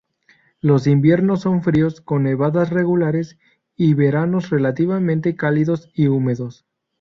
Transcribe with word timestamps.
Los 0.61 0.87
inviernos 0.87 1.41
son 1.41 1.61
fríos 1.61 2.01
con 2.01 2.23
nevadas 2.23 2.71
regulares, 2.71 3.37
y 3.75 3.93
veranos 3.93 4.49
relativamente 4.49 5.35
cálidos 5.35 5.91
y 5.93 6.07
húmedos. 6.07 6.65